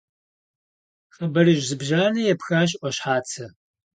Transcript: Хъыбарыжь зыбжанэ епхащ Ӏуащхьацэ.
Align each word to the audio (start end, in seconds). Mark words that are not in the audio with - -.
Хъыбарыжь 1.15 1.63
зыбжанэ 1.69 2.21
епхащ 2.33 2.69
Ӏуащхьацэ. 2.79 3.45